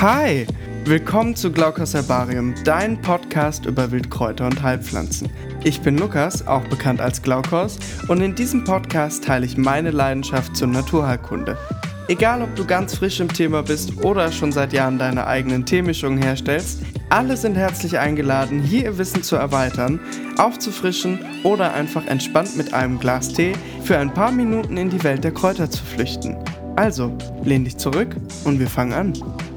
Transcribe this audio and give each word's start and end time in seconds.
Hi, 0.00 0.46
willkommen 0.84 1.34
zu 1.34 1.50
Glaukos 1.50 1.92
Herbarium, 1.92 2.54
dein 2.62 3.02
Podcast 3.02 3.66
über 3.66 3.90
Wildkräuter 3.90 4.46
und 4.46 4.62
Heilpflanzen. 4.62 5.28
Ich 5.64 5.80
bin 5.80 5.98
Lukas, 5.98 6.46
auch 6.46 6.62
bekannt 6.68 7.00
als 7.00 7.20
Glaukos, 7.20 7.80
und 8.06 8.20
in 8.20 8.36
diesem 8.36 8.62
Podcast 8.62 9.24
teile 9.24 9.44
ich 9.44 9.56
meine 9.56 9.90
Leidenschaft 9.90 10.56
zur 10.56 10.68
Naturheilkunde. 10.68 11.58
Egal, 12.06 12.42
ob 12.42 12.54
du 12.54 12.64
ganz 12.64 12.94
frisch 12.94 13.18
im 13.18 13.26
Thema 13.26 13.64
bist 13.64 14.04
oder 14.04 14.30
schon 14.30 14.52
seit 14.52 14.72
Jahren 14.72 15.00
deine 15.00 15.26
eigenen 15.26 15.66
Teemischungen 15.66 16.22
herstellst, 16.22 16.78
alle 17.08 17.36
sind 17.36 17.56
herzlich 17.56 17.98
eingeladen, 17.98 18.62
hier 18.62 18.84
ihr 18.84 18.98
Wissen 18.98 19.24
zu 19.24 19.34
erweitern, 19.34 19.98
aufzufrischen 20.36 21.18
oder 21.42 21.74
einfach 21.74 22.06
entspannt 22.06 22.56
mit 22.56 22.72
einem 22.72 23.00
Glas 23.00 23.32
Tee 23.32 23.54
für 23.82 23.98
ein 23.98 24.14
paar 24.14 24.30
Minuten 24.30 24.76
in 24.76 24.90
die 24.90 25.02
Welt 25.02 25.24
der 25.24 25.32
Kräuter 25.32 25.68
zu 25.68 25.84
flüchten. 25.84 26.36
Also, 26.76 27.18
lehn 27.42 27.64
dich 27.64 27.78
zurück 27.78 28.14
und 28.44 28.60
wir 28.60 28.68
fangen 28.68 28.92
an. 28.92 29.47